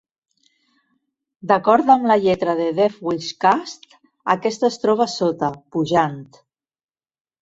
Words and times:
D'acord 1.51 1.91
amb 1.95 2.07
la 2.11 2.17
lletra 2.23 2.55
de 2.61 2.67
Def 2.79 2.95
Wish 3.09 3.29
Cast, 3.45 3.85
aquesta 4.37 4.71
es 4.73 4.81
troba 4.87 5.11
sota, 5.17 5.55
pujant. 5.77 6.19